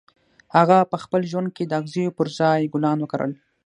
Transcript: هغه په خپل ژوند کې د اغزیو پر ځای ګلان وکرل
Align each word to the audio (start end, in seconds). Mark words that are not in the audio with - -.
هغه 0.55 0.77
په 0.91 0.97
خپل 1.03 1.21
ژوند 1.31 1.49
کې 1.55 1.63
د 1.65 1.71
اغزیو 1.79 2.15
پر 2.17 2.27
ځای 2.39 2.61
ګلان 2.73 2.97
وکرل 3.01 3.31